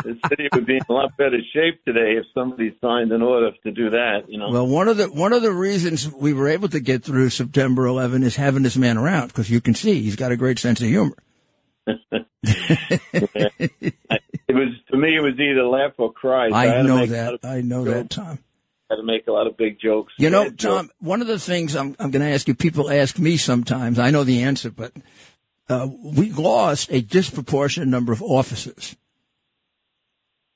[0.02, 3.52] the city would be in a lot better shape today if somebody signed an order
[3.62, 4.24] to do that.
[4.26, 4.50] You know.
[4.50, 7.86] Well, one of the one of the reasons we were able to get through September
[7.86, 10.80] 11 is having this man around because you can see he's got a great sense
[10.80, 11.14] of humor.
[11.86, 12.00] it
[14.48, 16.50] was to me, it was either laugh or cry.
[16.50, 17.48] So I, to know make a lot that.
[17.48, 18.40] I know that, Tom.
[18.92, 20.12] Had to make a lot of big jokes.
[20.18, 20.88] You know, Bad jokes.
[20.88, 23.98] Tom, one of the things I'm, I'm going to ask you, people ask me sometimes,
[23.98, 24.92] I know the answer, but
[25.68, 28.96] uh, we lost a disproportionate number of officers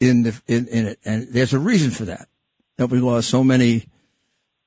[0.01, 2.29] in the in, in it, and there's a reason for that.
[2.77, 3.87] That we lost so many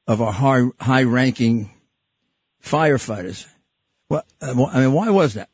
[0.08, 1.70] of our high high ranking
[2.64, 3.48] firefighters.
[4.10, 5.50] Well, uh, well, I mean, why was that?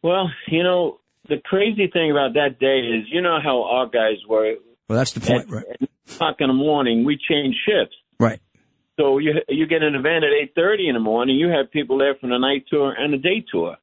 [0.00, 4.16] Well, you know, the crazy thing about that day is, you know how our guys
[4.26, 4.54] were.
[4.88, 5.64] Well, that's the At, point, right?
[5.80, 7.96] at o'clock in the morning, we change shifts.
[8.18, 8.40] Right.
[8.98, 11.36] So you you get an event at eight thirty in the morning.
[11.36, 13.76] You have people there from the night tour and the day tour.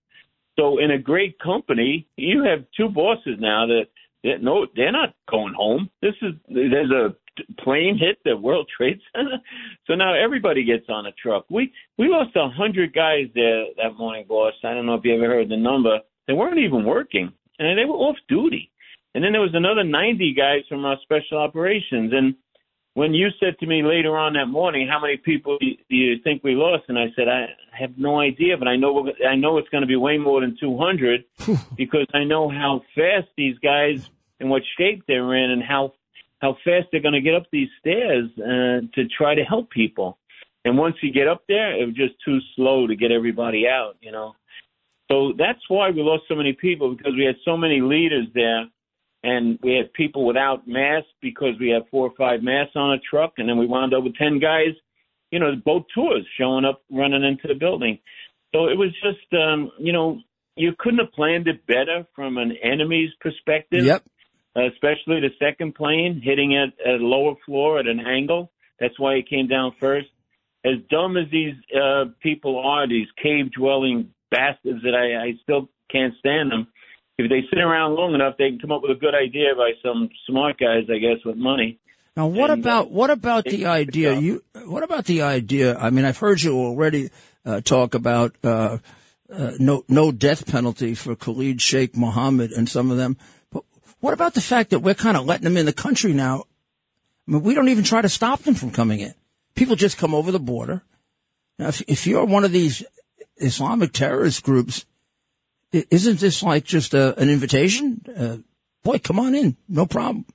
[0.57, 3.85] So in a great company, you have two bosses now that,
[4.23, 5.89] that no, they're not going home.
[6.01, 7.15] This is there's a
[7.63, 9.37] plane hit the World Trade Center,
[9.87, 11.45] so now everybody gets on a truck.
[11.49, 14.53] We we lost a hundred guys there that morning, boss.
[14.63, 15.99] I don't know if you ever heard the number.
[16.27, 18.71] They weren't even working, and they were off duty.
[19.13, 22.11] And then there was another 90 guys from our special operations.
[22.13, 22.35] And
[22.95, 26.43] when you said to me later on that morning, how many people do you think
[26.43, 26.83] we lost?
[26.87, 29.87] And I said, I have no idea, but I know I know it's going to
[29.87, 31.23] be way more than 200
[31.75, 35.93] because I know how fast these guys and what shape they're in and how
[36.39, 40.17] how fast they're going to get up these stairs uh, to try to help people.
[40.65, 43.95] And once you get up there, it was just too slow to get everybody out,
[44.01, 44.35] you know.
[45.09, 48.65] So that's why we lost so many people because we had so many leaders there
[49.23, 52.99] and we had people without masks because we had four or five masks on a
[52.99, 54.75] truck, and then we wound up with ten guys,
[55.31, 57.99] you know, both tours showing up, running into the building.
[58.53, 60.19] So it was just, um, you know,
[60.55, 63.85] you couldn't have planned it better from an enemy's perspective.
[63.85, 64.03] Yep.
[64.55, 68.51] Especially the second plane hitting it at a lower floor at an angle.
[68.79, 70.09] That's why it came down first.
[70.63, 75.69] As dumb as these uh, people are, these cave dwelling bastards that I, I still
[75.91, 76.67] can't stand them
[77.17, 79.71] if they sit around long enough, they can come up with a good idea by
[79.83, 81.79] some smart guys, I guess, with money.
[82.15, 84.19] Now, what And, uh, about what about the idea?
[84.19, 85.77] You what about the idea?
[85.77, 87.09] I mean, I've heard you already
[87.45, 88.77] uh, talk about uh,
[89.31, 93.17] uh, no no death penalty for Khalid Sheikh Mohammed and some of them.
[93.51, 93.63] But
[93.99, 96.43] what about the fact that we're kind of letting them in the country now?
[97.27, 99.13] I mean, we don't even try to stop them from coming in.
[99.55, 100.83] People just come over the border.
[101.57, 102.83] Now, if, if you're one of these
[103.37, 104.85] Islamic terrorist groups,
[105.73, 108.01] isn't this like just a, an invitation?
[108.15, 108.37] Uh,
[108.83, 110.25] boy, come on in, no problem.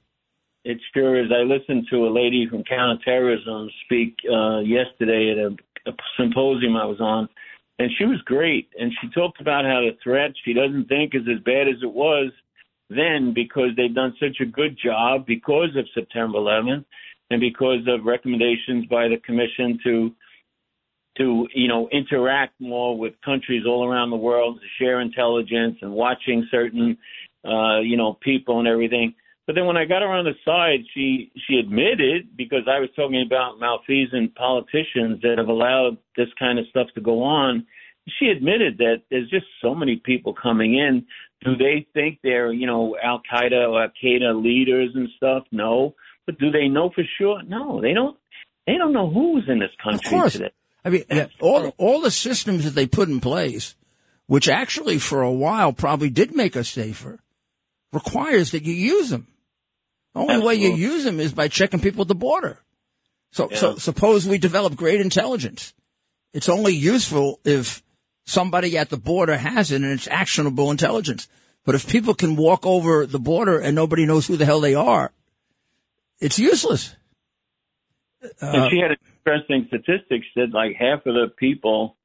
[0.65, 1.31] It sure is.
[1.33, 6.85] I listened to a lady from counterterrorism speak uh, yesterday at a, a symposium I
[6.85, 7.29] was on,
[7.79, 8.69] and she was great.
[8.79, 11.93] And she talked about how the threat she doesn't think is as bad as it
[11.93, 12.33] was
[12.91, 16.85] then because they've done such a good job because of September 11th
[17.31, 20.11] and because of recommendations by the commission to
[21.19, 25.93] to you know interact more with countries all around the world to share intelligence and
[25.93, 26.97] watching certain
[27.45, 29.15] uh, you know people and everything.
[29.47, 32.91] But then when I got her on the side, she she admitted because I was
[32.95, 37.67] talking about malfeasant politicians that have allowed this kind of stuff to go on.
[38.19, 41.07] She admitted that there's just so many people coming in.
[41.45, 45.45] Do they think they're you know Al Qaeda or Al Qaeda leaders and stuff?
[45.51, 45.95] No.
[46.27, 47.43] But do they know for sure?
[47.43, 48.19] No, they don't.
[48.67, 50.53] They don't know who's in this country today.
[50.89, 53.75] I mean, yeah, all all the systems that they put in place,
[54.27, 57.21] which actually for a while probably did make us safer,
[57.93, 59.27] requires that you use them.
[60.15, 62.63] The only way you use them is by checking people at the border.
[63.33, 65.75] So, so suppose we develop great intelligence.
[66.33, 67.83] It's only useful if
[68.25, 71.29] somebody at the border has it and it's actionable intelligence.
[71.67, 74.75] But if people can walk over the border and nobody knows who the hell they
[74.75, 75.13] are,
[76.19, 76.97] it's useless.
[78.41, 78.97] and she had an
[79.29, 80.23] interesting statistic.
[80.23, 81.97] She said like half of the people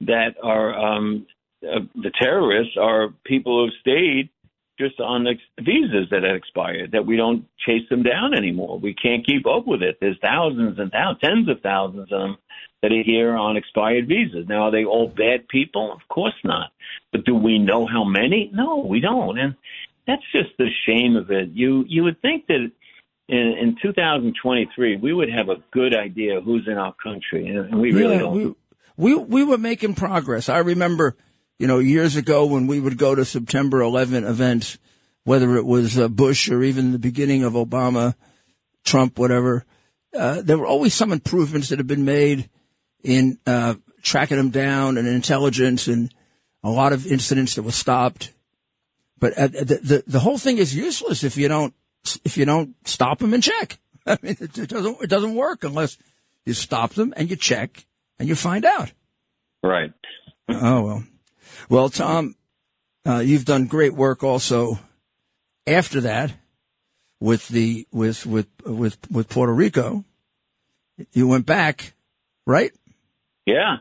[0.00, 1.26] that are um,
[1.62, 4.30] uh, the terrorists are people who stayed
[4.78, 6.92] just on ex- visas that had expired.
[6.92, 8.78] That we don't chase them down anymore.
[8.78, 9.98] We can't keep up with it.
[10.00, 12.36] There's thousands and thousands, tens of thousands of them
[12.82, 14.46] that are here on expired visas.
[14.48, 15.92] Now, are they all bad people?
[15.92, 16.70] Of course not.
[17.12, 18.50] But do we know how many?
[18.52, 19.38] No, we don't.
[19.38, 19.54] And
[20.06, 21.50] that's just the shame of it.
[21.54, 22.70] You you would think that
[23.28, 27.92] in, in 2023 we would have a good idea who's in our country, and we
[27.92, 28.34] really Yeah, don't.
[28.34, 28.54] we,
[28.96, 30.48] we we were making progress.
[30.48, 31.16] I remember,
[31.58, 34.78] you know, years ago when we would go to September 11 events,
[35.24, 38.14] whether it was uh, Bush or even the beginning of Obama,
[38.84, 39.64] Trump, whatever.
[40.14, 42.48] Uh, there were always some improvements that have been made
[43.02, 46.14] in uh, tracking them down and intelligence, and
[46.62, 48.32] a lot of incidents that were stopped.
[49.18, 51.74] But uh, the, the the whole thing is useless if you don't
[52.24, 53.78] if you don't stop them and check.
[54.06, 55.98] I mean, it, it doesn't it doesn't work unless
[56.44, 57.86] you stop them and you check
[58.18, 58.92] and you find out.
[59.62, 59.92] right.
[60.48, 61.04] Oh well,
[61.68, 62.36] well, Tom,
[63.06, 64.78] uh, you've done great work also
[65.66, 66.34] after that
[67.20, 70.04] with the with with with with Puerto Rico.
[71.12, 71.94] You went back,
[72.46, 72.72] right?
[73.46, 73.76] Yeah.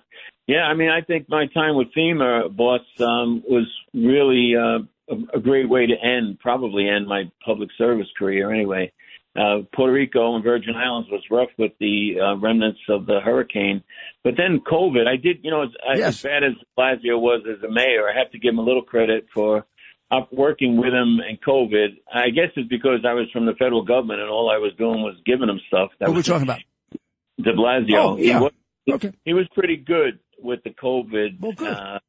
[0.46, 5.38] Yeah, I mean, I think my time with FEMA, boss, um, was really uh, a,
[5.38, 8.92] a great way to end, probably end my public service career anyway.
[9.36, 13.84] Uh, Puerto Rico and Virgin Islands was rough with the uh, remnants of the hurricane.
[14.24, 16.08] But then COVID, I did, you know, as, Yes.
[16.18, 18.84] as bad as Blasio was as a mayor, I have to give him a little
[18.84, 19.66] credit for
[20.12, 21.98] up working with him in COVID.
[22.14, 25.02] I guess it's because I was from the federal government and all I was doing
[25.02, 25.90] was giving him stuff.
[26.00, 26.60] That What are we was talking about?
[27.42, 27.96] De Blasio.
[27.98, 28.40] Oh, He yeah.
[28.40, 28.52] was-
[28.88, 29.12] Okay.
[29.26, 31.74] he was pretty good with the COVID Well, good.
[31.74, 32.00] uh,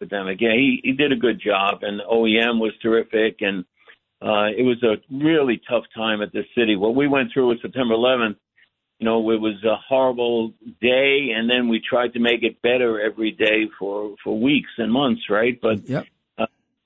[0.00, 0.40] epidemic.
[0.40, 3.64] Yeah, he, he did a good job, and OEM was terrific, and
[4.22, 6.76] uh, it was a really tough time at the city.
[6.76, 8.36] What we went through with September 11th,
[8.98, 13.00] you know, it was a horrible day, and then we tried to make it better
[13.00, 15.58] every day for for weeks and months, right?
[15.60, 16.06] But Yep.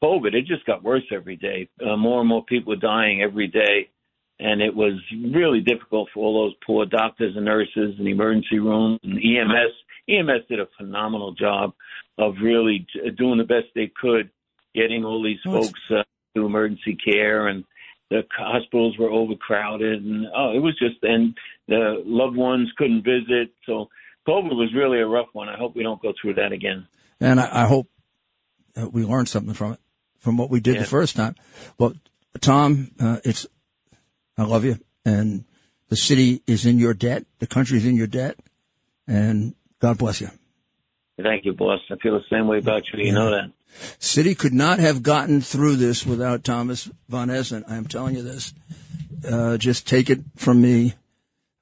[0.03, 1.69] COVID, it just got worse every day.
[1.85, 3.91] Uh, more and more people were dying every day.
[4.39, 8.99] And it was really difficult for all those poor doctors and nurses and emergency rooms
[9.03, 9.75] and EMS.
[10.09, 11.73] EMS did a phenomenal job
[12.19, 12.87] of really
[13.17, 14.31] doing the best they could,
[14.75, 16.03] getting all these folks uh,
[16.35, 17.49] to emergency care.
[17.49, 17.65] And
[18.11, 20.05] the hospitals were overcrowded.
[20.05, 21.37] And oh, it was just, and
[21.69, 23.53] the loved ones couldn't visit.
[23.67, 23.89] So
[24.27, 25.49] COVID was really a rough one.
[25.49, 26.87] I hope we don't go through that again.
[27.21, 27.89] And I, I hope
[28.93, 29.81] we learned something from it,
[30.19, 30.81] from what we did Yeah.
[30.83, 31.35] the first time.
[31.79, 31.95] Well,
[32.41, 33.47] Tom, uh, it's
[34.39, 35.45] I love you, and
[35.89, 37.27] the city is in your debt.
[37.41, 38.39] The country is in your debt,
[39.07, 40.31] and God bless you.
[41.23, 41.81] Thank you, boss.
[41.91, 43.05] I feel the same way about you.
[43.05, 43.51] You know that.
[43.99, 47.65] City could not have gotten through this without Thomas von Essen.
[47.69, 48.53] I am telling you this.
[49.29, 50.95] Uh, just take it from me.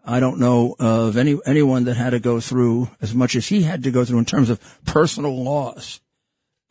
[0.04, 3.62] I don't know of any anyone that had to go through as much as he
[3.62, 6.00] had to go through in terms of personal loss.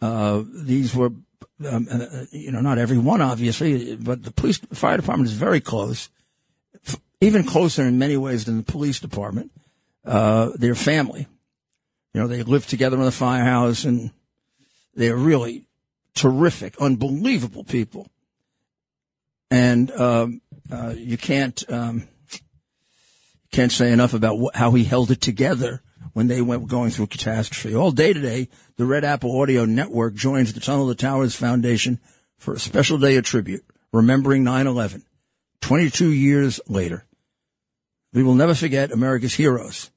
[0.01, 1.11] Uh, these were,
[1.65, 5.59] um, uh, you know, not every one, obviously, but the police, fire department is very
[5.59, 6.09] close,
[6.87, 9.51] f- even closer in many ways than the police department.
[10.05, 11.27] Uh, their family,
[12.17, 14.09] you know, they live together in the firehouse and
[14.95, 15.67] they're really
[16.15, 18.07] terrific, unbelievable people.
[19.51, 22.07] And, um, uh, you can't, um,
[23.51, 27.05] can't say enough about wh- how he held it together when they went going through
[27.05, 27.75] catastrophe.
[27.75, 31.99] All day today, the Red Apple Audio Network joins the Tunnel to Towers Foundation
[32.39, 35.03] for a special day of tribute, remembering 9-11,
[35.61, 37.05] 22 years later.
[38.11, 39.91] We will never forget America's heroes.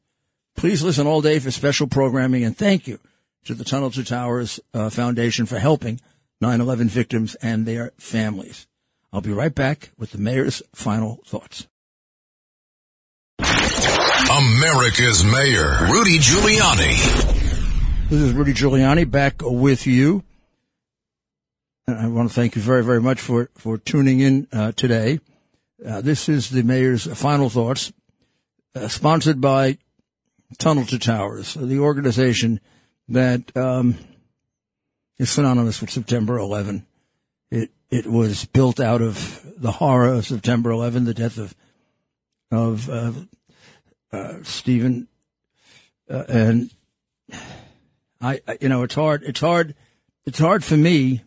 [0.57, 2.99] Please listen all day for special programming and thank you
[3.45, 6.01] to the Tunnel to Towers uh, Foundation for helping
[6.43, 8.67] 9-11 victims and their families.
[9.13, 11.67] I'll be right back with the mayor's final thoughts.
[13.41, 18.09] America's Mayor, Rudy Giuliani.
[18.09, 20.23] This is Rudy Giuliani back with you.
[21.87, 25.19] And I want to thank you very, very much for, for tuning in uh, today.
[25.85, 27.93] Uh, this is the mayor's final thoughts,
[28.77, 29.79] uh, sponsored by
[30.59, 32.61] Tunnel to Towers, the organization
[33.09, 33.97] that um,
[35.19, 36.87] is synonymous with September 11.
[37.51, 41.55] It it was built out of the horror of September 11, the death of
[42.51, 43.13] of uh,
[44.13, 45.07] uh, Stephen,
[46.09, 46.71] uh, and
[48.21, 49.75] I, I- you know, it's hard, it's hard,
[50.27, 51.23] it's hard for me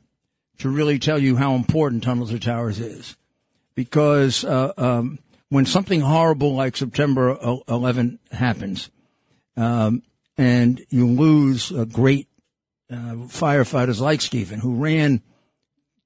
[0.60, 3.16] to really tell you how important Tunnels to Towers is
[3.76, 5.20] because, uh, um,
[5.50, 7.38] when something horrible like September
[7.68, 8.90] 11 happens,
[9.56, 10.04] um,
[10.38, 12.28] and you lose a great,
[12.92, 15.22] uh, firefighters like Stephen who ran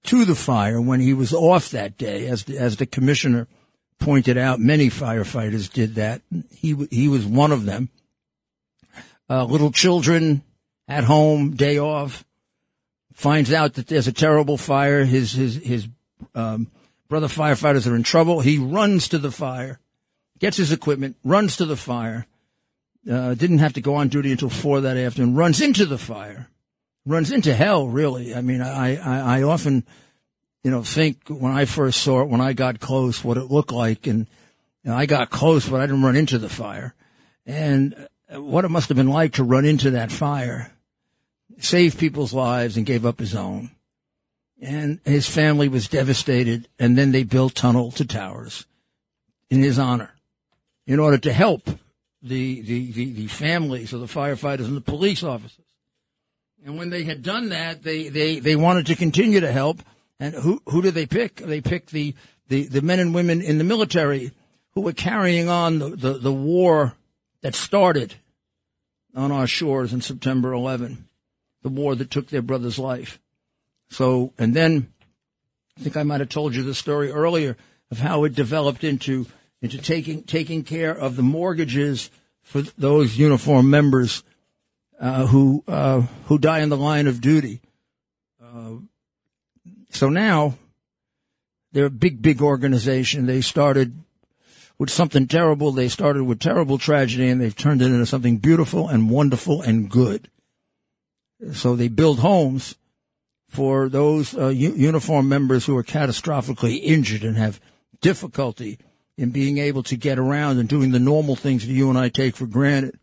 [0.03, 3.47] to the fire when he was off that day, as the, as the commissioner
[3.99, 6.21] pointed out, many firefighters did that.
[6.55, 7.89] He, he was one of them.
[9.29, 10.43] Uh, little children
[10.87, 12.23] at home, day off,
[13.13, 15.03] finds out that there's a terrible fire.
[15.03, 15.87] His, his, his,
[16.33, 16.71] um,
[17.09, 18.39] brother firefighters are in trouble.
[18.41, 19.79] He runs to the fire,
[20.39, 22.25] gets his equipment, runs to the fire.
[23.09, 26.49] Uh, didn't have to go on duty until four that afternoon, runs into the fire,
[27.05, 28.35] runs into hell, really.
[28.35, 29.85] I mean, I, I, I often,
[30.63, 33.71] you know, think when I first saw it, when I got close, what it looked
[33.71, 34.07] like.
[34.07, 34.27] And
[34.87, 36.95] know, I got close, but I didn't run into the fire.
[37.45, 40.71] And what it must have been like to run into that fire,
[41.59, 43.71] save people's lives and gave up his own.
[44.61, 46.67] And his family was devastated.
[46.79, 48.65] And then they built tunnel to towers
[49.49, 50.15] in his honor
[50.87, 51.69] in order to help
[52.27, 55.65] the, the, the, the families of the firefighters and the police officers.
[56.65, 59.81] And when they had done that, they, they, they wanted to continue to help.
[60.19, 61.37] And who, who did they pick?
[61.37, 62.15] They picked the,
[62.49, 64.31] the, the men and women in the military
[64.71, 66.93] who were carrying on the, the, the war
[67.41, 68.15] that started
[69.15, 71.07] on our shores in September 11,
[71.63, 73.19] the war that took their brother's life.
[73.89, 74.91] So, and then
[75.77, 77.57] I think I might have told you the story earlier
[77.91, 79.25] of how it developed into,
[79.61, 82.09] into taking, taking care of the mortgages
[82.41, 84.23] for those uniform members
[84.99, 87.61] uh, who uh, who die in the line of duty.
[88.43, 88.75] Uh,
[89.91, 90.55] so now
[91.71, 93.25] they're a big, big organization.
[93.25, 94.01] They started
[94.79, 95.71] with something terrible.
[95.71, 99.89] They started with terrible tragedy, and they've turned it into something beautiful and wonderful and
[99.89, 100.29] good.
[101.53, 102.75] So they build homes
[103.47, 107.61] for those uh, u- uniform members who are catastrophically injured and have
[108.01, 108.79] difficulty
[109.17, 112.09] in being able to get around and doing the normal things that you and I
[112.09, 112.99] take for granted.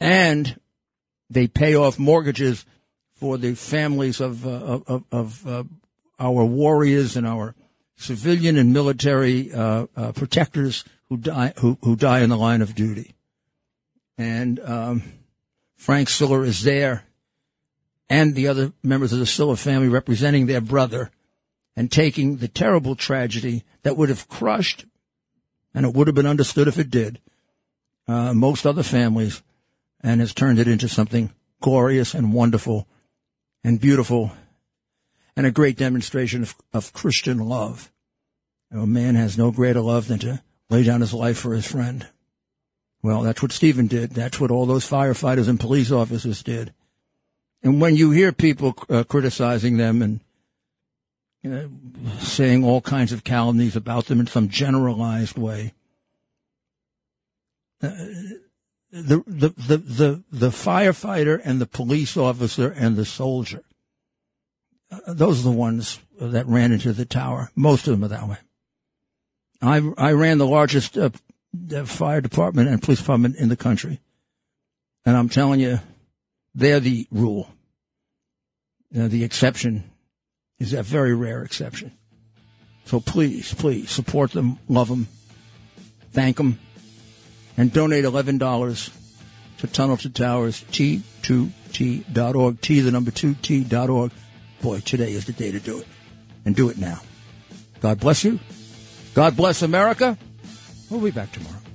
[0.00, 0.60] And
[1.30, 2.64] they pay off mortgages
[3.14, 5.64] for the families of uh, of, of uh,
[6.18, 7.54] our warriors and our
[7.96, 12.74] civilian and military uh, uh, protectors who die who, who die in the line of
[12.74, 13.14] duty.
[14.18, 15.02] And um,
[15.76, 17.04] Frank Siller is there,
[18.08, 21.10] and the other members of the Siller family representing their brother,
[21.74, 24.84] and taking the terrible tragedy that would have crushed,
[25.76, 27.20] and it would have been understood if it did,
[28.08, 29.42] uh, most other families
[30.00, 32.88] and has turned it into something glorious and wonderful
[33.62, 34.32] and beautiful
[35.36, 37.92] and a great demonstration of, of Christian love.
[38.70, 41.52] You know, a man has no greater love than to lay down his life for
[41.52, 42.06] his friend.
[43.02, 44.12] Well, that's what Stephen did.
[44.12, 46.72] That's what all those firefighters and police officers did.
[47.62, 50.20] And when you hear people uh, criticizing them and
[51.46, 51.70] you know,
[52.18, 55.74] saying all kinds of calumnies about them in some generalized way,
[57.82, 57.90] uh,
[58.90, 63.62] the, the, the, the, the firefighter and the police officer and the soldier,
[64.90, 67.50] uh, those are the ones that ran into the tower.
[67.54, 68.38] Most of them are that way.
[69.62, 71.10] I, I ran the largest uh,
[71.84, 74.00] fire department and police department in the country.
[75.04, 75.78] And I'm telling you,
[76.56, 77.48] they're the rule.
[78.90, 79.92] The exception
[80.58, 81.92] is that very rare exception.
[82.84, 85.08] So please, please support them, love them,
[86.12, 86.58] thank them,
[87.56, 88.92] and donate $11
[89.58, 94.12] to Tunnel to Towers, T2T.org, T the number 2T.org.
[94.62, 95.86] Boy, today is the day to do it.
[96.44, 97.00] And do it now.
[97.80, 98.38] God bless you.
[99.14, 100.16] God bless America.
[100.88, 101.65] We'll be back tomorrow.